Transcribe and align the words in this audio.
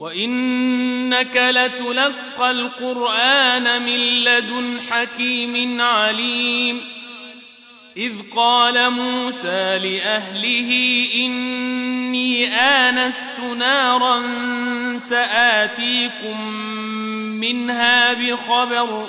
وإنك 0.00 1.36
لتلقى 1.36 2.50
القرآن 2.50 3.82
من 3.82 4.24
لدن 4.24 4.80
حكيم 4.90 5.80
عليم 5.80 6.80
إذ 7.96 8.12
قال 8.36 8.90
موسى 8.90 9.78
لأهله 9.78 10.70
إني 11.14 12.46
آنست 12.54 13.40
نارا 13.58 14.22
سآتيكم 14.98 16.52
منها 17.40 18.12
بخبر 18.12 19.08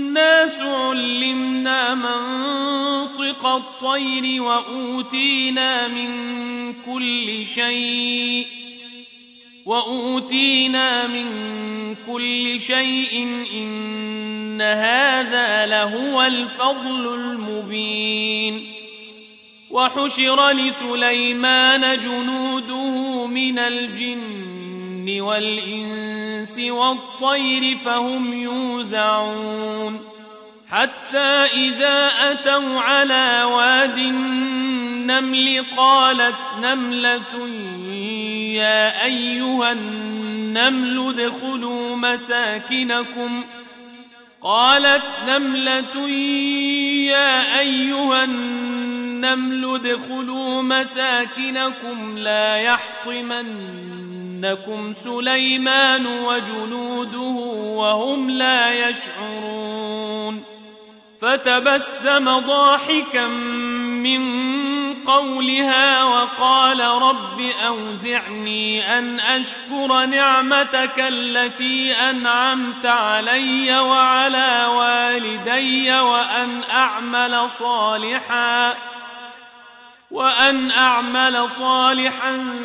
علمنا 0.17 1.93
منطق 1.95 3.45
الطير 3.45 4.41
وأوتينا 4.41 5.87
من 5.87 6.11
كل 6.73 7.45
شيء 7.45 8.47
وأوتينا 9.65 11.07
من 11.07 11.25
كل 12.07 12.61
شيء 12.61 13.43
إن 13.53 14.61
هذا 14.61 15.65
لهو 15.65 16.23
الفضل 16.23 17.13
المبين 17.13 18.63
وحشر 19.69 20.51
لسليمان 20.51 21.99
جنوده 21.99 23.27
من 23.27 23.59
الجن 23.59 25.21
والإنس 25.21 26.20
والطير 26.59 27.77
فهم 27.85 28.33
يوزعون. 28.33 29.99
حتى 30.69 31.47
إذا 31.53 32.11
أتوا 32.31 32.79
على 32.79 33.43
واد 33.43 33.97
النمل 33.97 35.65
قالت 35.77 36.35
نملة 36.61 37.47
يا 38.53 39.05
أيها 39.05 39.71
النمل 39.71 41.09
ادخلوا 41.09 41.95
مساكنكم. 41.95 43.43
قالت 44.43 45.03
نملة 45.27 46.09
يا 47.07 47.59
أيها 47.59 48.23
النمل 48.23 49.75
ادخلوا 49.75 50.61
مساكنكم 50.61 52.17
لا 52.17 52.57
يحطمنكم 54.41 54.93
سليمان 54.93 56.07
وجنوده 56.07 57.35
وهم 57.77 58.29
لا 58.29 58.89
يشعرون 58.89 60.43
فتبسم 61.21 62.39
ضاحكا 62.39 63.27
من 63.27 64.21
قولها 65.05 66.03
وقال 66.03 66.79
رب 66.79 67.41
أوزعني 67.67 68.97
أن 68.97 69.19
أشكر 69.19 70.05
نعمتك 70.05 70.99
التي 70.99 71.93
أنعمت 71.93 72.85
علي 72.85 73.79
وعلى 73.79 74.65
والدي 74.65 75.91
وأن 75.99 76.61
أعمل 76.71 77.49
صالحا 77.59 78.73
وأن 80.11 80.71
أعمل 80.71 81.49
صالحا 81.59 82.55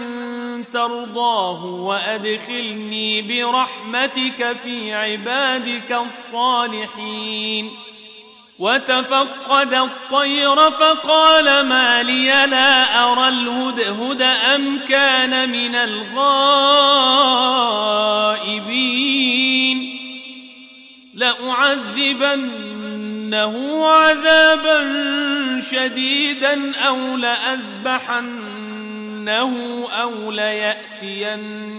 ترضاه 0.72 1.64
وأدخلني 1.64 3.22
برحمتك 3.22 4.56
في 4.64 4.94
عبادك 4.94 5.92
الصالحين. 5.92 7.70
وتفقد 8.58 9.74
الطير 9.74 10.56
فقال 10.56 11.66
ما 11.66 12.02
لي 12.02 12.46
لا 12.46 13.04
أرى 13.04 13.28
الهدهد 13.28 14.22
أم 14.22 14.78
كان 14.88 15.48
من 15.48 15.74
الغائبين. 15.74 16.26
لأعذبنه 21.14 22.66
عذابا 23.86 25.35
شديدا 25.70 26.76
أو 26.76 27.16
لأذبحنه 27.16 28.36
أو 29.88 30.30
ليأتيني 30.30 31.76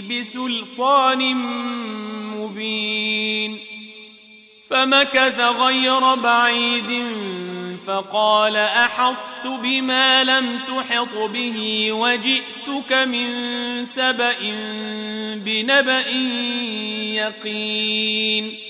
بسلطان 0.00 1.34
مبين 2.36 3.58
فمكث 4.70 5.40
غير 5.40 6.14
بعيد 6.14 7.06
فقال 7.86 8.56
أحطت 8.56 9.46
بما 9.46 10.24
لم 10.24 10.58
تحط 10.58 11.14
به 11.14 11.88
وجئتك 11.92 12.92
من 12.92 13.84
سبأ 13.84 14.36
بنبأ 15.34 16.08
يقين 17.14 18.69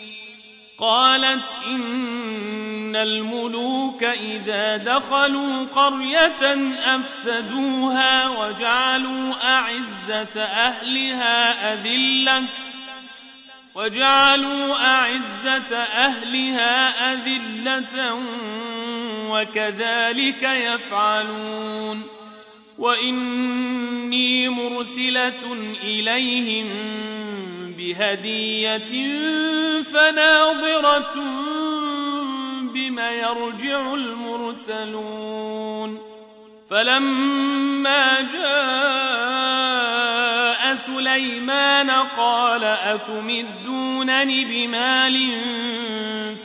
قالت 0.81 1.43
إن 1.67 2.95
الملوك 2.95 4.03
إذا 4.03 4.77
دخلوا 4.77 5.65
قرية 5.65 6.73
أفسدوها 6.95 8.29
وجعلوا 8.29 9.33
أعزة 9.43 10.41
أهلها 10.43 11.73
أذلة 11.73 12.43
وجعلوا 13.75 14.75
أعزة 14.85 15.77
أهلها 15.77 17.13
أذلة 17.13 18.19
وكذلك 19.29 20.43
يفعلون 20.43 22.03
وإني 22.77 24.49
مرسلة 24.49 25.53
إليهم 25.83 26.69
بهدية 27.81 28.93
فناظرة 29.83 31.15
بما 32.73 33.11
يرجع 33.11 33.93
المرسلون. 33.93 35.31
فلما 36.69 38.21
جاء 38.21 39.41
سليمان 40.75 41.89
قال 41.89 42.63
أتمدونني 42.63 44.45
بمال 44.45 45.31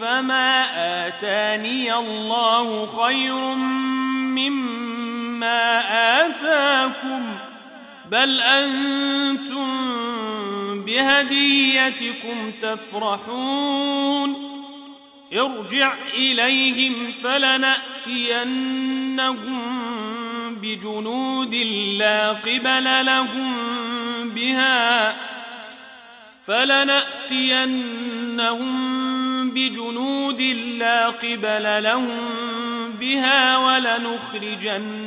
فما 0.01 0.65
آتاني 1.07 1.95
الله 1.95 2.87
خير 2.87 3.35
مما 4.35 5.81
آتاكم؟ 6.27 7.39
بل 8.11 8.41
أنتم 8.41 9.97
بهديتكم 10.87 12.53
تفرحون 12.63 14.37
ارجع 15.33 15.95
إليهم 16.15 17.13
فلنأتينهم 17.23 18.67
بجنود 20.55 21.55
لا 21.99 22.33
قبل 22.33 23.07
لهم 23.07 23.55
بها 24.31 25.17
فلنأتينهم 26.47 27.77
بجنود 29.51 30.41
لا 30.79 31.07
قبل 31.07 31.83
لهم 31.83 32.19
بها 33.01 33.57
ولنخرجنهم 33.59 35.07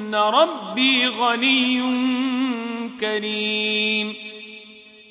ربي 0.15 1.07
غني 1.07 1.81
كريم. 2.99 4.15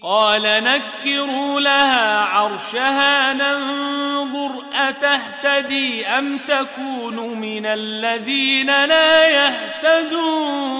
قال 0.03 0.43
نكروا 0.43 1.61
لها 1.61 2.21
عرشها 2.21 3.33
ننظر 3.33 4.63
أتهتدي 4.75 6.07
أم 6.07 6.39
تكون 6.39 7.17
من 7.39 7.67
الذين 7.67 8.85
لا 8.85 9.29
يهتدون. 9.29 10.71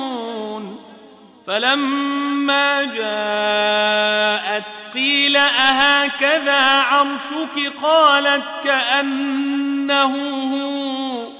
فلما 1.47 2.85
جاءت 2.85 4.65
قيل 4.95 5.37
أهكذا 5.37 6.61
عرشك؟ 6.61 7.73
قالت 7.83 8.45
كأنه 8.65 10.15
هو. 10.55 11.40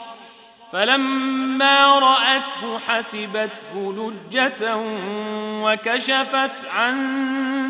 فلما 0.71 1.99
رأته 1.99 2.79
حسبته 2.87 3.93
لجة 3.93 4.75
وكشفت 5.63 6.69
عن 6.69 6.95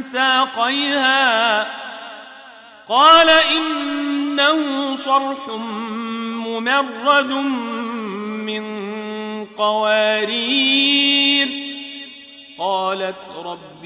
ساقيها 0.01 1.67
قال 2.89 3.29
إنه 3.29 4.95
صرح 4.95 5.47
ممرد 6.47 7.31
من 8.45 8.65
قوارير 9.45 11.49
قالت 12.59 13.29
رب 13.45 13.85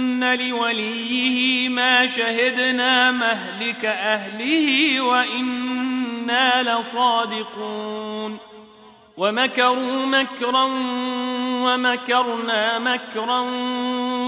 لوليه 0.23 1.69
ما 1.69 2.07
شهدنا 2.07 3.11
مهلك 3.11 3.85
أهله 3.85 5.01
وإنا 5.01 6.63
لصادقون 6.63 8.37
ومكروا 9.17 10.05
مكرا 10.05 10.63
ومكرنا 11.63 12.79
مكرا 12.79 13.39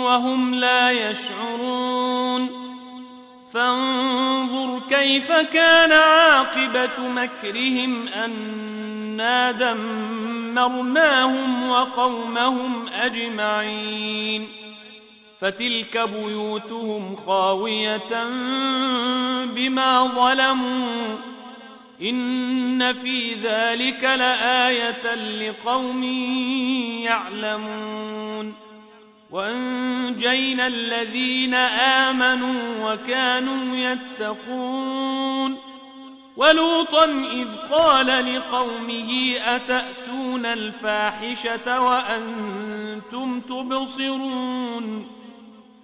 وهم 0.03 0.55
لا 0.55 0.91
يشعرون 0.91 2.49
فانظر 3.53 4.81
كيف 4.89 5.31
كان 5.31 5.91
عاقبة 5.91 6.99
مكرهم 6.99 8.07
أنا 8.07 9.51
دمرناهم 9.51 10.89
وقومهم 11.69 12.87
أجمعين 12.87 14.62
فتلك 15.43 15.97
بيوتهم 15.97 17.15
خاوية 17.15 18.23
بما 19.45 20.03
ظلموا. 20.03 21.17
إن 22.01 22.93
في 22.93 23.33
ذلك 23.33 24.03
لآية 24.03 25.15
لقوم 25.15 26.03
يعلمون. 27.03 28.53
وأنجينا 29.31 30.67
الذين 30.67 31.53
آمنوا 31.53 32.93
وكانوا 32.93 33.77
يتقون. 33.77 35.57
ولوطا 36.37 37.05
إذ 37.33 37.47
قال 37.71 38.35
لقومه 38.35 39.35
أتأتون 39.45 40.45
الفاحشة 40.45 41.81
وأنتم 41.81 43.39
تبصرون؟ 43.39 45.22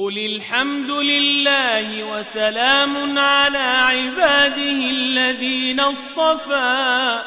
قل 0.00 0.18
الحمد 0.18 0.90
لله 0.90 2.04
وسلام 2.04 3.18
على 3.18 3.58
عباده 3.58 4.90
الذين 4.90 5.80
اصطفى. 5.80 7.18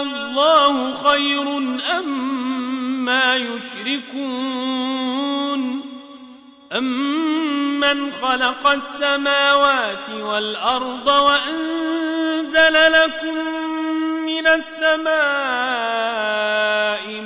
الله 0.00 0.94
خير 0.94 1.58
أم 1.98 2.08
ما 3.04 3.36
يشركون. 3.36 4.80
أمن 6.72 8.12
خلق 8.12 8.66
السماوات 8.66 10.10
والأرض 10.10 11.06
وأنزل 11.06 12.92
لكم 12.92 13.60
من 14.40 14.46
السماء 14.46 15.10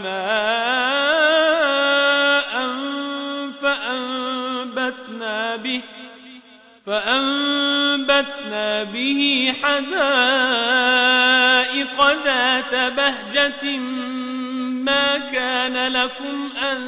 ماء 0.02 0.94
فأنبتنا 3.62 5.56
به 5.56 5.83
فأنبتنا 6.87 8.83
به 8.85 9.54
حدائق 9.62 9.94
ذات 12.25 12.75
بهجة 12.92 13.78
ما 14.87 15.18
كان 15.33 15.92
لكم 15.92 16.50
أن 16.62 16.80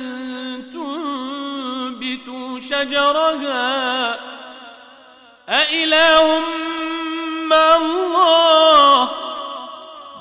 تنبتوا 0.73 2.61
شجرها 2.61 4.19
أإله 5.49 6.41
مع 7.47 7.77
الله 7.77 9.26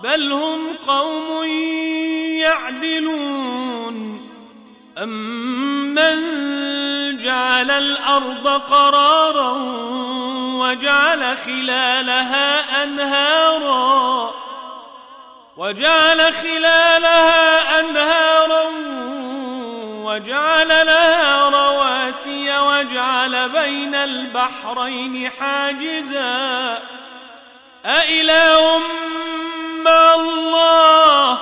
بل 0.05 0.31
هم 0.31 0.73
قوم 0.87 1.43
يعدلون. 2.39 3.95
أمن 4.97 6.17
جعل 7.17 7.71
الأرض 7.71 8.47
قرارا 8.47 9.51
وجعل 10.61 11.37
خلالها 11.45 12.83
أنهارا؟ 12.83 14.31
وجعل 15.57 16.33
خلالها 16.33 17.79
أنهارا 17.79 18.63
وجعل 20.03 20.67
لها 20.67 21.49
رواسي 21.49 22.59
وجعل 22.59 23.49
بين 23.49 23.95
البحرين 23.95 25.29
حاجزا. 25.39 26.79
أإله 27.85 28.81
مع 29.85 30.13
الله 30.15 31.37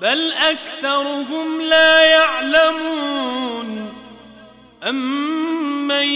بل 0.00 0.32
أكثرهم 0.32 1.60
لا 1.60 2.04
يعلمون. 2.04 3.94
أمن 4.88 6.08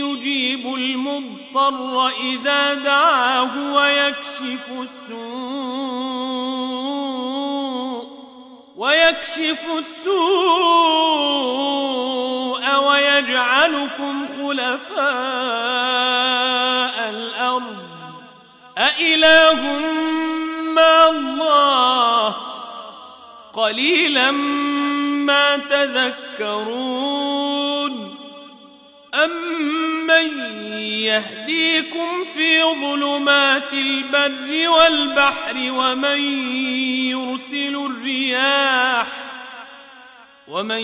يجيب 0.00 0.74
المضطر 0.74 2.08
إذا 2.08 2.74
دعاه 2.74 3.74
ويكشف 3.74 4.70
السوء 4.80 5.30
ويكشف 8.76 9.66
السوء 9.78 10.20
ويجعلكم 12.88 14.28
خلفاء. 14.28 15.00
أإله 18.80 19.78
مع 20.72 21.08
الله؟ 21.08 22.36
قليلا 23.52 24.30
ما 24.30 25.56
تذكرون. 25.56 26.90
أمن 29.14 30.38
يهديكم 30.80 32.24
في 32.34 32.62
ظلمات 32.62 33.72
البر 33.72 34.68
والبحر 34.68 35.56
ومن 35.56 36.20
يرسل 37.10 37.76
الرياح؟ 37.76 39.06
ومن 40.48 40.80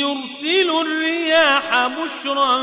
يرسل 0.00 0.70
الرياح 0.80 1.86
بشرا 1.86 2.58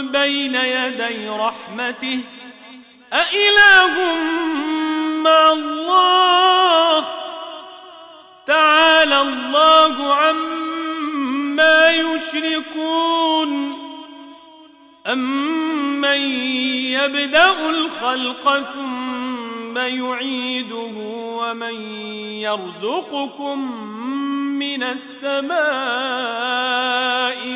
بين 0.00 0.54
يدي 0.54 1.28
رحمته 1.28 2.20
أإله 3.12 4.14
مع 5.22 5.52
الله؟ 5.52 7.04
تعالى 8.46 9.20
الله 9.20 10.14
عما 10.14 11.90
يشركون. 11.90 13.80
أمن 15.06 16.20
يبدأ 16.90 17.70
الخلق 17.70 18.62
ثم 18.74 19.78
يعيده 19.78 20.92
ومن 21.40 21.74
يرزقكم 22.40 23.58
من 24.58 24.82
السماء 24.82 25.58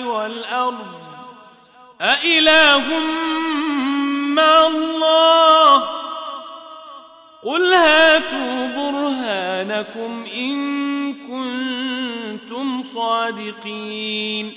والأرض؟ 0.02 1.04
أإله 2.00 2.98
برهانكم 9.94 10.24
إن 10.36 11.14
كنتم 11.14 12.82
صادقين. 12.82 14.52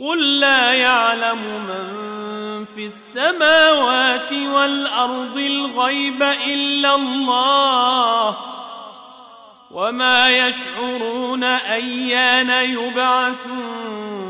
قل 0.00 0.40
لا 0.40 0.72
يعلم 0.72 1.38
من 1.38 2.64
في 2.64 2.86
السماوات 2.86 4.32
والأرض 4.32 5.36
الغيب 5.36 6.22
إلا 6.22 6.94
الله 6.94 8.36
وما 9.70 10.48
يشعرون 10.48 11.44
أيان 11.44 12.50
يبعثون. 12.50 14.29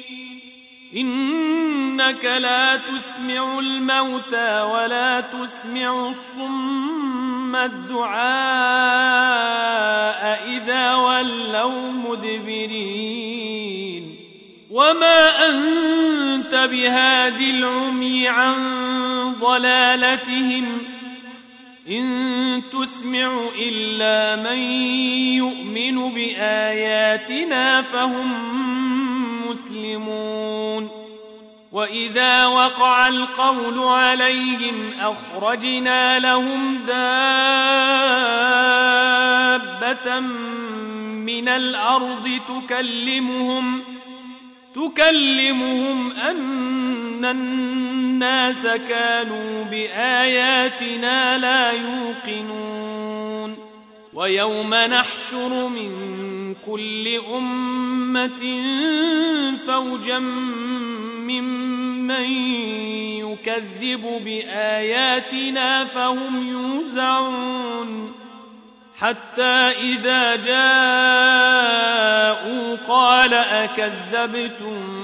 إنك 0.95 2.25
لا 2.25 2.75
تسمع 2.75 3.59
الموتى 3.59 4.61
ولا 4.61 5.21
تسمع 5.21 6.09
الصم 6.09 7.55
الدعاء 7.55 8.21
إذا 10.57 10.95
ولوا 10.95 11.91
مدبرين. 11.91 13.35
وما 14.69 15.49
أنت 15.49 16.55
بهاد 16.55 17.41
العمي 17.41 18.27
عن 18.27 18.55
ضلالتهم. 19.39 20.81
إن 21.87 22.61
تسمع 22.73 23.39
إلا 23.59 24.35
من 24.35 24.57
يؤمن 25.37 26.13
بآياتنا 26.13 27.81
فهم 27.81 28.80
واذا 31.71 32.45
وقع 32.45 33.07
القول 33.07 33.79
عليهم 33.79 34.91
اخرجنا 34.99 36.19
لهم 36.19 36.77
دابه 36.77 37.71
من 40.19 41.47
الأرض 41.49 42.39
تكلمهم 42.47 43.81
تكلمهم 44.75 46.11
ان 46.11 47.25
الناس 47.25 48.67
كانوا 48.67 49.63
باياتنا 49.63 51.37
لا 51.37 51.71
يوقنون 51.71 53.57
ويوم 54.13 54.73
نحشر 54.73 55.67
من 55.67 55.91
كل 56.65 57.07
امه 57.35 58.41
فوجا 59.67 60.19
ممن 60.19 61.60
يكذب 62.19 64.21
باياتنا 64.23 65.85
فهم 65.85 66.49
يوزعون 66.49 68.21
حتى 69.01 69.71
اذا 69.81 70.35
جاءوا 70.35 70.57
قال 72.87 73.33
اكذبتم 73.33 75.01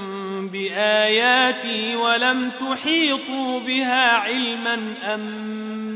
باياتي 0.48 1.96
ولم 1.96 2.50
تحيطوا 2.50 3.60
بها 3.60 4.16
علما 4.16 4.94
ام 5.14 5.20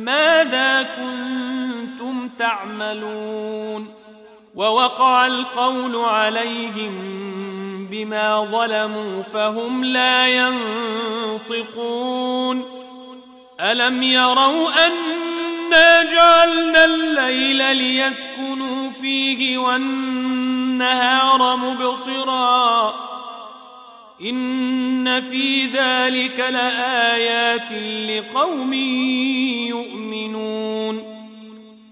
ماذا 0.05 0.83
كنتم 0.83 2.29
تعملون 2.29 3.95
ووقع 4.55 5.27
القول 5.27 5.97
عليهم 5.97 7.23
بما 7.93 8.45
ظلموا 8.45 9.23
فهم 9.23 9.85
لا 9.85 10.27
ينطقون. 11.49 12.65
ألم 13.61 14.03
يروا 14.03 14.69
أنا 14.87 16.03
جعلنا 16.13 16.85
الليل 16.85 17.77
ليسكنوا 17.77 18.91
فيه 18.91 19.59
والنهار 19.59 21.57
مبصرا. 21.57 22.95
إن 24.23 25.21
في 25.21 25.67
ذلك 25.67 26.41
لآيات 26.41 27.73
لقوم 28.09 28.73
يؤمنون. 29.69 31.03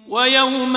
ويوم 0.08 0.76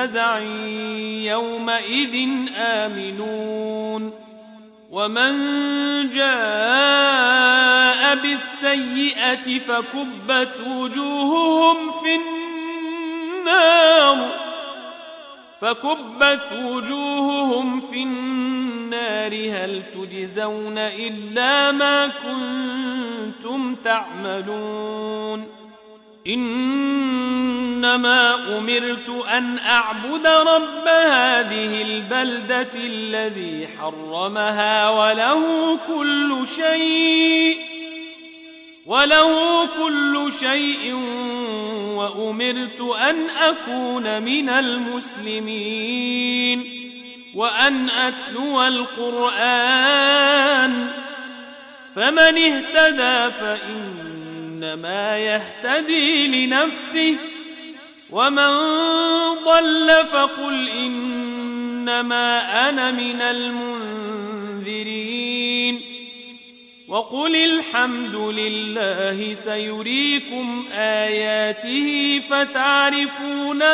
فزع 0.00 0.38
يومئذ 1.28 2.28
آمنون 2.56 4.12
ومن 4.90 5.32
جاء 6.10 8.14
بالسيئة 8.14 9.58
فكبت 9.58 10.60
وجوههم 10.66 11.76
في 12.02 12.14
النار 13.36 14.30
فكبت 15.60 16.52
وجوههم 16.64 17.80
في 17.80 18.02
النار 18.02 19.34
هل 19.34 19.82
تجزون 19.94 20.78
إلا 20.78 21.72
ما 21.72 22.06
كنتم 22.06 23.74
تعملون 23.74 25.59
إنما 26.26 27.94
أمرت 28.58 29.24
أن 29.28 29.58
أعبد 29.58 30.26
رب 30.26 30.88
هذه 30.88 31.82
البلدة 31.82 32.70
الذي 32.74 33.68
حرمها 33.78 34.90
وله 34.90 35.76
كل 35.86 36.46
شيء 36.56 37.58
وله 38.86 39.66
كل 39.66 40.32
شيء 40.40 40.94
وأمرت 41.94 42.80
أن 43.08 43.30
أكون 43.30 44.22
من 44.22 44.48
المسلمين 44.48 45.90
وأن 47.34 47.90
أتلو 47.90 48.62
القرآن 48.66 50.10
فمن 51.94 52.38
اهتدى 52.38 53.30
فإنما 54.60 55.18
يهتدي 55.18 56.46
لنفسه 56.46 57.16
ومن 58.10 58.50
ضل 59.44 60.06
فقل 60.12 60.68
إنما 60.68 62.68
أنا 62.68 62.90
من 62.90 63.22
المنذرين. 64.60 65.80
وقل 66.88 67.36
الحمد 67.36 68.14
لله 68.14 69.34
سيريكم 69.34 70.64
آياته 70.74 72.22
فتعرفونها 72.30 73.70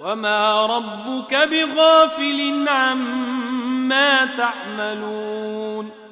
وما 0.00 0.66
ربك 0.66 1.34
بغافل 1.34 2.68
عما 2.68 4.24
تعملون. 4.24 6.03